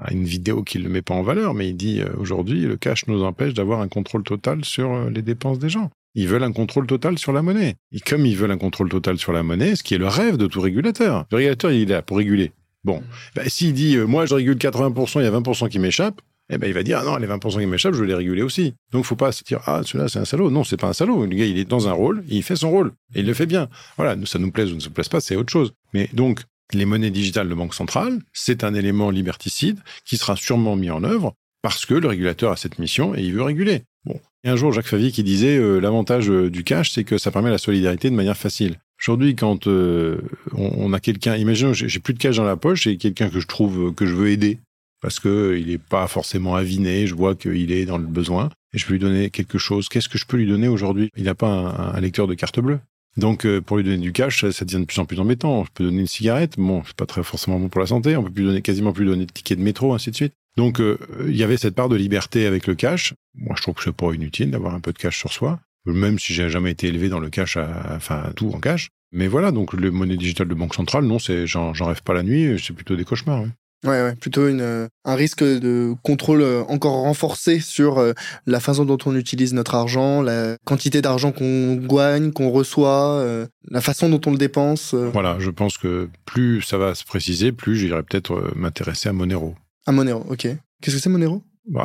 a 0.00 0.12
une 0.12 0.24
vidéo 0.24 0.62
qui 0.62 0.78
ne 0.78 0.84
le 0.84 0.88
met 0.88 1.02
pas 1.02 1.14
en 1.14 1.22
valeur, 1.24 1.52
mais 1.54 1.68
il 1.68 1.76
dit 1.76 2.00
euh, 2.00 2.06
aujourd'hui, 2.16 2.60
le 2.62 2.76
cash 2.76 3.06
nous 3.08 3.24
empêche 3.24 3.54
d'avoir 3.54 3.80
un 3.80 3.88
contrôle 3.88 4.22
total 4.22 4.64
sur 4.64 5.10
les 5.10 5.22
dépenses 5.22 5.58
des 5.58 5.68
gens. 5.68 5.90
Ils 6.14 6.28
veulent 6.28 6.44
un 6.44 6.52
contrôle 6.52 6.86
total 6.86 7.18
sur 7.18 7.32
la 7.32 7.42
monnaie. 7.42 7.74
Et 7.90 7.98
comme 7.98 8.24
ils 8.26 8.36
veulent 8.36 8.50
un 8.52 8.58
contrôle 8.58 8.88
total 8.88 9.18
sur 9.18 9.32
la 9.32 9.42
monnaie, 9.42 9.74
ce 9.74 9.82
qui 9.82 9.94
est 9.94 9.98
le 9.98 10.06
rêve 10.08 10.36
de 10.36 10.46
tout 10.46 10.60
régulateur. 10.60 11.24
Le 11.32 11.36
régulateur, 11.38 11.72
il 11.72 11.82
est 11.82 11.94
là 11.94 12.02
pour 12.02 12.18
réguler. 12.18 12.52
Bon, 12.84 13.02
ben, 13.34 13.48
s'il 13.48 13.74
dit, 13.74 13.96
euh, 13.96 14.06
moi 14.06 14.26
je 14.26 14.34
régule 14.34 14.56
80%, 14.56 15.20
il 15.20 15.24
y 15.24 15.26
a 15.26 15.30
20% 15.30 15.68
qui 15.68 15.78
m'échappent, 15.78 16.20
eh 16.50 16.58
ben, 16.58 16.66
il 16.66 16.74
va 16.74 16.82
dire, 16.82 16.98
ah 17.00 17.04
non, 17.04 17.16
les 17.16 17.26
20% 17.26 17.60
qui 17.60 17.66
m'échappent, 17.66 17.94
je 17.94 18.00
veux 18.00 18.06
les 18.06 18.14
réguler 18.14 18.42
aussi. 18.42 18.74
Donc, 18.90 19.04
faut 19.04 19.16
pas 19.16 19.32
se 19.32 19.42
dire, 19.42 19.60
ah, 19.66 19.80
celui-là, 19.84 20.08
c'est 20.08 20.18
un 20.18 20.24
salaud. 20.24 20.50
Non, 20.50 20.64
c'est 20.64 20.76
pas 20.76 20.88
un 20.88 20.92
salaud. 20.92 21.24
Le 21.24 21.34
gars, 21.34 21.46
il 21.46 21.58
est 21.58 21.64
dans 21.64 21.88
un 21.88 21.92
rôle, 21.92 22.24
il 22.28 22.42
fait 22.42 22.56
son 22.56 22.70
rôle. 22.70 22.92
Et 23.14 23.20
il 23.20 23.26
le 23.26 23.32
fait 23.32 23.46
bien. 23.46 23.68
Voilà, 23.96 24.16
nous, 24.16 24.26
ça 24.26 24.38
nous 24.38 24.50
plaise 24.50 24.70
ou 24.72 24.74
ne 24.74 24.80
se 24.80 24.90
plaise 24.90 25.08
pas, 25.08 25.20
c'est 25.20 25.36
autre 25.36 25.52
chose. 25.52 25.72
Mais 25.94 26.10
donc, 26.12 26.40
les 26.72 26.84
monnaies 26.84 27.10
digitales 27.10 27.48
de 27.48 27.54
banque 27.54 27.74
centrale, 27.74 28.18
c'est 28.32 28.64
un 28.64 28.74
élément 28.74 29.10
liberticide 29.10 29.78
qui 30.04 30.16
sera 30.16 30.36
sûrement 30.36 30.76
mis 30.76 30.90
en 30.90 31.04
œuvre 31.04 31.34
parce 31.62 31.86
que 31.86 31.94
le 31.94 32.08
régulateur 32.08 32.52
a 32.52 32.56
cette 32.56 32.78
mission 32.78 33.14
et 33.14 33.22
il 33.22 33.32
veut 33.32 33.42
réguler. 33.42 33.84
Bon. 34.04 34.20
Et 34.44 34.48
un 34.48 34.56
jour, 34.56 34.72
Jacques 34.72 34.88
Favier 34.88 35.12
qui 35.12 35.22
disait, 35.22 35.56
euh, 35.56 35.78
l'avantage 35.78 36.28
euh, 36.28 36.50
du 36.50 36.64
cash, 36.64 36.90
c'est 36.90 37.04
que 37.04 37.16
ça 37.16 37.30
permet 37.30 37.50
la 37.50 37.58
solidarité 37.58 38.10
de 38.10 38.16
manière 38.16 38.36
facile. 38.36 38.78
Aujourd'hui, 39.02 39.34
quand 39.34 39.66
euh, 39.66 40.20
on, 40.52 40.92
a 40.92 41.00
quelqu'un, 41.00 41.34
imaginons, 41.34 41.72
j'ai 41.72 41.98
plus 41.98 42.14
de 42.14 42.20
cash 42.20 42.36
dans 42.36 42.44
la 42.44 42.56
poche 42.56 42.86
et 42.86 42.98
quelqu'un 42.98 43.30
que 43.30 43.40
je 43.40 43.46
trouve 43.48 43.92
que 43.92 44.06
je 44.06 44.14
veux 44.14 44.30
aider 44.30 44.58
parce 45.00 45.18
que 45.18 45.28
euh, 45.28 45.64
n'est 45.66 45.78
pas 45.78 46.06
forcément 46.06 46.54
aviné, 46.54 47.08
je 47.08 47.14
vois 47.16 47.34
qu'il 47.34 47.72
est 47.72 47.84
dans 47.84 47.98
le 47.98 48.06
besoin 48.06 48.48
et 48.72 48.78
je 48.78 48.86
peux 48.86 48.92
lui 48.92 49.00
donner 49.00 49.30
quelque 49.30 49.58
chose. 49.58 49.88
Qu'est-ce 49.88 50.08
que 50.08 50.18
je 50.18 50.24
peux 50.24 50.36
lui 50.36 50.46
donner 50.46 50.68
aujourd'hui? 50.68 51.10
Il 51.16 51.24
n'a 51.24 51.34
pas 51.34 51.48
un, 51.48 52.00
lecteur 52.00 52.28
de 52.28 52.34
carte 52.34 52.60
bleue. 52.60 52.78
Donc, 53.16 53.44
euh, 53.44 53.60
pour 53.60 53.76
lui 53.76 53.82
donner 53.82 53.98
du 53.98 54.12
cash, 54.12 54.48
ça, 54.48 54.64
devient 54.64 54.78
de 54.78 54.84
plus 54.84 55.00
en 55.00 55.04
plus 55.04 55.18
embêtant. 55.18 55.64
Je 55.64 55.70
peux 55.74 55.82
donner 55.82 56.02
une 56.02 56.06
cigarette, 56.06 56.54
bon, 56.56 56.84
c'est 56.86 56.94
pas 56.94 57.06
très 57.06 57.24
forcément 57.24 57.58
bon 57.58 57.68
pour 57.68 57.80
la 57.80 57.88
santé. 57.88 58.16
On 58.16 58.22
peut 58.22 58.30
plus 58.30 58.44
donner, 58.44 58.62
quasiment 58.62 58.92
plus 58.92 59.04
donner 59.04 59.26
de 59.26 59.32
tickets 59.32 59.58
de 59.58 59.64
métro, 59.64 59.94
ainsi 59.94 60.12
de 60.12 60.16
suite. 60.16 60.34
Donc, 60.56 60.80
il 61.26 61.36
y 61.36 61.42
avait 61.42 61.56
cette 61.56 61.74
part 61.74 61.88
de 61.88 61.96
liberté 61.96 62.46
avec 62.46 62.68
le 62.68 62.76
cash. 62.76 63.14
Moi, 63.34 63.56
je 63.56 63.62
trouve 63.62 63.74
que 63.74 63.82
c'est 63.82 63.92
pas 63.92 64.12
inutile 64.12 64.50
d'avoir 64.52 64.74
un 64.74 64.80
peu 64.80 64.92
de 64.92 64.98
cash 64.98 65.18
sur 65.18 65.32
soi, 65.32 65.58
même 65.86 66.18
si 66.18 66.32
j'ai 66.32 66.48
jamais 66.48 66.70
été 66.70 66.88
élevé 66.88 67.08
dans 67.08 67.20
le 67.20 67.30
cash, 67.30 67.56
à, 67.56 67.94
enfin 67.96 68.32
tout 68.36 68.50
en 68.54 68.60
cash. 68.60 68.88
Mais 69.12 69.28
voilà, 69.28 69.52
donc 69.52 69.74
le 69.74 69.90
monnaie 69.90 70.16
digitale 70.16 70.48
de 70.48 70.54
banque 70.54 70.74
centrale, 70.74 71.04
non, 71.04 71.18
c'est 71.18 71.46
j'en 71.46 71.72
rêve 71.72 72.02
pas 72.02 72.14
la 72.14 72.22
nuit, 72.22 72.62
c'est 72.64 72.72
plutôt 72.72 72.96
des 72.96 73.04
cauchemars. 73.04 73.44
Ouais, 73.84 74.00
ouais, 74.00 74.14
plutôt 74.14 74.46
une, 74.46 74.60
euh, 74.60 74.86
un 75.04 75.16
risque 75.16 75.42
de 75.42 75.94
contrôle 76.04 76.42
euh, 76.42 76.62
encore 76.68 76.92
renforcé 76.92 77.58
sur 77.58 77.98
euh, 77.98 78.12
la 78.46 78.60
façon 78.60 78.84
dont 78.84 78.98
on 79.06 79.16
utilise 79.16 79.54
notre 79.54 79.74
argent, 79.74 80.22
la 80.22 80.56
quantité 80.64 81.02
d'argent 81.02 81.32
qu'on 81.32 81.74
gagne, 81.74 82.30
qu'on 82.30 82.50
reçoit, 82.50 83.26
la 83.68 83.80
façon 83.80 84.08
dont 84.08 84.20
on 84.26 84.30
le 84.30 84.38
dépense. 84.38 84.94
Voilà, 84.94 85.36
je 85.40 85.50
pense 85.50 85.78
que 85.78 86.08
plus 86.24 86.62
ça 86.62 86.78
va 86.78 86.94
se 86.94 87.04
préciser, 87.04 87.50
plus 87.50 87.76
j'irai 87.76 88.02
peut-être 88.04 88.52
m'intéresser 88.54 89.08
à 89.08 89.12
Monero. 89.12 89.56
À 89.86 89.92
Monero, 89.92 90.24
ok. 90.30 90.48
Qu'est-ce 90.80 90.96
que 90.96 91.02
c'est 91.02 91.10
Monero? 91.10 91.42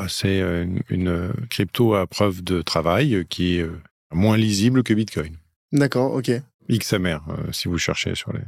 C'est 0.09 0.39
une, 0.39 0.81
une, 0.89 1.33
crypto 1.49 1.95
à 1.95 2.07
preuve 2.07 2.43
de 2.43 2.61
travail 2.61 3.25
qui 3.29 3.57
est 3.57 3.67
moins 4.11 4.37
lisible 4.37 4.83
que 4.83 4.93
Bitcoin. 4.93 5.37
D'accord, 5.71 6.13
ok. 6.13 6.31
XMR, 6.69 7.19
si 7.51 7.67
vous 7.67 7.77
cherchez 7.77 8.15
sur 8.15 8.33
les 8.33 8.41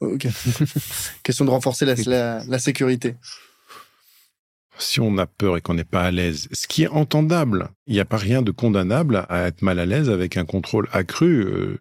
Ok. 0.00 0.26
Question 1.22 1.44
de 1.44 1.50
renforcer 1.50 1.86
la, 1.86 2.58
sécurité. 2.58 3.16
Si 4.78 5.00
on 5.00 5.16
a 5.16 5.26
peur 5.26 5.56
et 5.56 5.62
qu'on 5.62 5.74
n'est 5.74 5.84
pas 5.84 6.02
à 6.02 6.10
l'aise, 6.10 6.48
ce 6.52 6.66
qui 6.66 6.82
est 6.82 6.88
entendable, 6.88 7.70
il 7.86 7.94
n'y 7.94 8.00
a 8.00 8.04
pas 8.04 8.18
rien 8.18 8.42
de 8.42 8.50
condamnable 8.50 9.24
à 9.30 9.46
être 9.46 9.62
mal 9.62 9.78
à 9.78 9.86
l'aise 9.86 10.10
avec 10.10 10.36
un 10.36 10.44
contrôle 10.44 10.88
accru. 10.92 11.78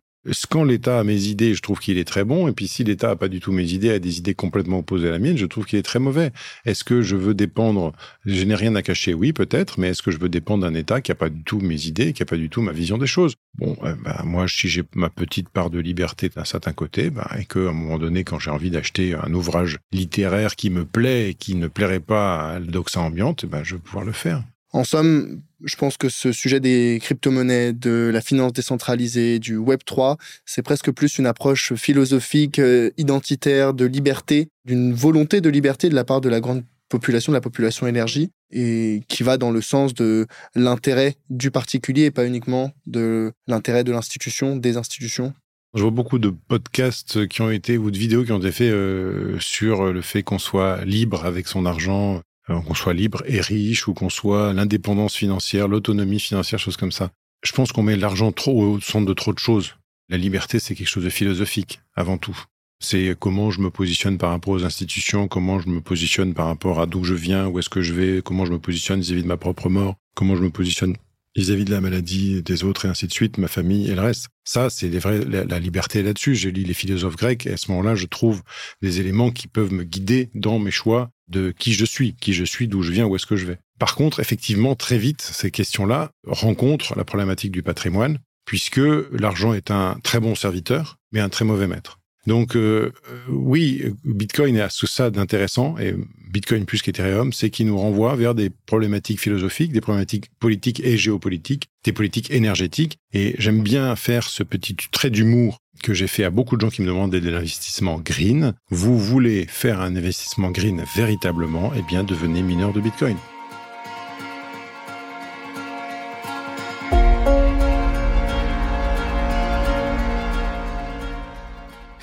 Quand 0.49 0.63
l'État 0.63 0.99
a 0.99 1.03
mes 1.03 1.25
idées, 1.25 1.53
je 1.53 1.61
trouve 1.61 1.79
qu'il 1.79 1.97
est 1.97 2.07
très 2.07 2.23
bon. 2.23 2.47
Et 2.47 2.51
puis 2.51 2.67
si 2.67 2.83
l'État 2.83 3.11
a 3.11 3.15
pas 3.15 3.27
du 3.27 3.39
tout 3.39 3.51
mes 3.51 3.73
idées, 3.73 3.91
a 3.91 3.99
des 3.99 4.17
idées 4.17 4.33
complètement 4.33 4.79
opposées 4.79 5.07
à 5.07 5.11
la 5.11 5.19
mienne, 5.19 5.37
je 5.37 5.45
trouve 5.45 5.65
qu'il 5.65 5.77
est 5.77 5.83
très 5.83 5.99
mauvais. 5.99 6.31
Est-ce 6.65 6.83
que 6.83 7.01
je 7.01 7.15
veux 7.15 7.33
dépendre 7.33 7.93
Je 8.25 8.43
n'ai 8.43 8.55
rien 8.55 8.75
à 8.75 8.81
cacher, 8.81 9.13
oui, 9.13 9.33
peut-être. 9.33 9.79
Mais 9.79 9.89
est-ce 9.89 10.01
que 10.01 10.11
je 10.11 10.17
veux 10.17 10.29
dépendre 10.29 10.65
d'un 10.65 10.73
État 10.73 11.01
qui 11.01 11.11
a 11.11 11.15
pas 11.15 11.29
du 11.29 11.43
tout 11.43 11.59
mes 11.59 11.85
idées, 11.85 12.13
qui 12.13 12.23
a 12.23 12.25
pas 12.25 12.37
du 12.37 12.49
tout 12.49 12.61
ma 12.61 12.71
vision 12.71 12.97
des 12.97 13.07
choses? 13.07 13.35
Bon, 13.57 13.77
bah, 14.03 14.21
moi, 14.25 14.47
si 14.47 14.67
j'ai 14.67 14.83
ma 14.95 15.09
petite 15.09 15.49
part 15.49 15.69
de 15.69 15.79
liberté 15.79 16.29
d'un 16.29 16.43
certain 16.43 16.73
côté, 16.73 17.09
bah, 17.09 17.29
et 17.39 17.45
qu'à 17.45 17.59
un 17.59 17.73
moment 17.73 17.97
donné, 17.99 18.23
quand 18.23 18.39
j'ai 18.39 18.51
envie 18.51 18.71
d'acheter 18.71 19.13
un 19.13 19.33
ouvrage 19.33 19.77
littéraire 19.91 20.55
qui 20.55 20.69
me 20.69 20.85
plaît 20.85 21.29
et 21.29 21.33
qui 21.35 21.55
ne 21.55 21.67
plairait 21.67 21.99
pas 21.99 22.51
à 22.51 22.59
l'Oxa 22.59 22.99
ambiante, 22.99 23.45
bah, 23.45 23.61
je 23.63 23.75
vais 23.75 23.81
pouvoir 23.81 24.05
le 24.05 24.11
faire. 24.11 24.43
En 24.75 24.83
somme, 24.83 25.39
je 25.63 25.77
pense 25.77 25.95
que 25.95 26.09
ce 26.09 26.33
sujet 26.33 26.59
des 26.59 26.99
crypto-monnaies, 27.01 27.71
de 27.71 28.11
la 28.13 28.19
finance 28.19 28.51
décentralisée, 28.51 29.39
du 29.39 29.57
Web3, 29.57 30.17
c'est 30.45 30.63
presque 30.63 30.91
plus 30.91 31.17
une 31.17 31.27
approche 31.27 31.73
philosophique, 31.75 32.59
euh, 32.59 32.91
identitaire, 32.97 33.73
de 33.73 33.85
liberté, 33.85 34.49
d'une 34.65 34.93
volonté 34.93 35.39
de 35.39 35.47
liberté 35.47 35.87
de 35.87 35.95
la 35.95 36.03
part 36.03 36.19
de 36.19 36.27
la 36.27 36.41
grande 36.41 36.65
population, 36.89 37.31
de 37.31 37.37
la 37.37 37.41
population 37.41 37.87
énergie, 37.87 38.31
et 38.51 39.01
qui 39.07 39.23
va 39.23 39.37
dans 39.37 39.49
le 39.49 39.61
sens 39.61 39.93
de 39.93 40.27
l'intérêt 40.55 41.15
du 41.29 41.51
particulier 41.51 42.03
et 42.03 42.11
pas 42.11 42.25
uniquement 42.25 42.73
de 42.85 43.31
l'intérêt 43.47 43.85
de 43.85 43.93
l'institution, 43.93 44.57
des 44.57 44.75
institutions. 44.75 45.33
Je 45.73 45.83
vois 45.83 45.91
beaucoup 45.91 46.19
de 46.19 46.33
podcasts 46.49 47.29
qui 47.29 47.41
ont 47.41 47.49
été 47.49 47.77
ou 47.77 47.91
de 47.91 47.97
vidéos 47.97 48.25
qui 48.25 48.33
ont 48.33 48.39
été 48.39 48.51
faits 48.51 48.73
euh, 48.73 49.37
sur 49.39 49.93
le 49.93 50.01
fait 50.01 50.21
qu'on 50.21 50.37
soit 50.37 50.83
libre 50.83 51.23
avec 51.23 51.47
son 51.47 51.65
argent, 51.65 52.19
qu'on 52.47 52.73
soit 52.73 52.93
libre 52.93 53.23
et 53.25 53.41
riche 53.41 53.87
ou 53.87 53.93
qu'on 53.93 54.09
soit 54.09 54.53
l'indépendance 54.53 55.15
financière, 55.15 55.67
l'autonomie 55.67 56.19
financière, 56.19 56.59
choses 56.59 56.77
comme 56.77 56.91
ça. 56.91 57.11
Je 57.43 57.51
pense 57.51 57.71
qu'on 57.71 57.83
met 57.83 57.95
l'argent 57.95 58.31
trop 58.31 58.61
au 58.61 58.79
centre 58.79 59.05
de 59.05 59.13
trop 59.13 59.33
de 59.33 59.39
choses. 59.39 59.75
La 60.09 60.17
liberté, 60.17 60.59
c'est 60.59 60.75
quelque 60.75 60.87
chose 60.87 61.03
de 61.03 61.09
philosophique, 61.09 61.81
avant 61.95 62.17
tout. 62.17 62.37
C'est 62.79 63.15
comment 63.19 63.51
je 63.51 63.61
me 63.61 63.69
positionne 63.69 64.17
par 64.17 64.31
rapport 64.31 64.53
aux 64.53 64.63
institutions, 64.63 65.27
comment 65.27 65.59
je 65.59 65.69
me 65.69 65.81
positionne 65.81 66.33
par 66.33 66.47
rapport 66.47 66.79
à 66.79 66.85
d'où 66.85 67.03
je 67.03 67.13
viens, 67.13 67.47
où 67.47 67.57
est-ce 67.57 67.69
que 67.69 67.81
je 67.81 67.93
vais, 67.93 68.21
comment 68.21 68.45
je 68.45 68.51
me 68.51 68.59
positionne 68.59 68.99
vis-à-vis 68.99 69.23
de 69.23 69.27
ma 69.27 69.37
propre 69.37 69.69
mort, 69.69 69.95
comment 70.13 70.35
je 70.35 70.41
me 70.41 70.49
positionne 70.49 70.95
vis-à-vis 71.35 71.65
de 71.65 71.71
la 71.71 71.81
maladie 71.81 72.41
des 72.41 72.63
autres 72.63 72.85
et 72.85 72.87
ainsi 72.87 73.07
de 73.07 73.11
suite, 73.11 73.37
ma 73.37 73.47
famille 73.47 73.89
et 73.89 73.95
le 73.95 74.01
reste. 74.01 74.27
Ça, 74.43 74.69
c'est 74.69 74.89
la, 74.89 75.43
la 75.43 75.59
liberté 75.59 76.01
là-dessus. 76.01 76.35
Je 76.35 76.49
lis 76.49 76.63
les 76.63 76.73
philosophes 76.73 77.15
grecs 77.15 77.45
et 77.45 77.53
à 77.53 77.57
ce 77.57 77.69
moment-là, 77.71 77.95
je 77.95 78.05
trouve 78.05 78.41
des 78.81 78.99
éléments 78.99 79.31
qui 79.31 79.47
peuvent 79.47 79.73
me 79.73 79.83
guider 79.83 80.29
dans 80.33 80.59
mes 80.59 80.71
choix 80.71 81.11
de 81.27 81.51
qui 81.51 81.73
je 81.73 81.85
suis, 81.85 82.15
qui 82.15 82.33
je 82.33 82.45
suis, 82.45 82.67
d'où 82.67 82.81
je 82.81 82.91
viens, 82.91 83.05
où 83.05 83.15
est-ce 83.15 83.25
que 83.25 83.35
je 83.35 83.45
vais. 83.45 83.57
Par 83.79 83.95
contre, 83.95 84.19
effectivement, 84.19 84.75
très 84.75 84.97
vite, 84.97 85.21
ces 85.21 85.51
questions-là 85.51 86.11
rencontrent 86.25 86.95
la 86.95 87.03
problématique 87.03 87.51
du 87.51 87.63
patrimoine, 87.63 88.19
puisque 88.45 88.81
l'argent 89.11 89.53
est 89.53 89.71
un 89.71 89.99
très 90.03 90.19
bon 90.19 90.35
serviteur, 90.35 90.97
mais 91.11 91.19
un 91.19 91.29
très 91.29 91.45
mauvais 91.45 91.67
maître. 91.67 91.99
Donc 92.27 92.55
euh, 92.55 92.91
oui, 93.29 93.83
Bitcoin 94.03 94.55
est 94.57 94.69
sous 94.69 94.87
ça 94.87 95.09
d'intéressant, 95.09 95.77
et 95.77 95.95
Bitcoin 96.29 96.65
plus 96.65 96.81
qu'Ethereum, 96.81 97.31
c'est 97.33 97.49
qu'il 97.49 97.67
nous 97.67 97.77
renvoie 97.77 98.15
vers 98.15 98.35
des 98.35 98.49
problématiques 98.49 99.19
philosophiques, 99.19 99.71
des 99.71 99.81
problématiques 99.81 100.29
politiques 100.39 100.81
et 100.83 100.97
géopolitiques, 100.97 101.67
des 101.83 101.93
politiques 101.93 102.31
énergétiques. 102.31 102.97
Et 103.13 103.35
j'aime 103.37 103.61
bien 103.61 103.95
faire 103.95 104.23
ce 104.23 104.43
petit 104.43 104.75
trait 104.91 105.09
d'humour 105.09 105.59
que 105.83 105.93
j'ai 105.93 106.07
fait 106.07 106.23
à 106.23 106.29
beaucoup 106.29 106.55
de 106.55 106.61
gens 106.61 106.69
qui 106.69 106.81
me 106.81 106.87
demandaient 106.87 107.21
de 107.21 107.29
l'investissement 107.29 107.99
green. 107.99 108.53
Vous 108.69 108.97
voulez 108.97 109.45
faire 109.47 109.81
un 109.81 109.95
investissement 109.95 110.51
green 110.51 110.83
véritablement, 110.95 111.71
eh 111.77 111.83
bien 111.83 112.03
devenez 112.03 112.41
mineur 112.41 112.73
de 112.73 112.81
Bitcoin. 112.81 113.17